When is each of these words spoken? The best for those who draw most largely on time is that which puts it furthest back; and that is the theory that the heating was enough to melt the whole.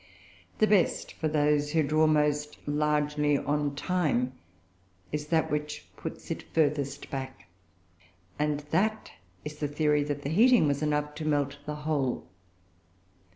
The 0.57 0.65
best 0.65 1.13
for 1.13 1.27
those 1.27 1.73
who 1.73 1.83
draw 1.83 2.07
most 2.07 2.57
largely 2.67 3.37
on 3.37 3.75
time 3.75 4.33
is 5.11 5.27
that 5.27 5.51
which 5.51 5.87
puts 5.95 6.31
it 6.31 6.41
furthest 6.53 7.11
back; 7.11 7.47
and 8.39 8.61
that 8.71 9.11
is 9.45 9.57
the 9.59 9.67
theory 9.67 10.03
that 10.05 10.23
the 10.23 10.29
heating 10.29 10.67
was 10.67 10.81
enough 10.81 11.13
to 11.13 11.25
melt 11.27 11.59
the 11.67 11.75
whole. 11.85 12.27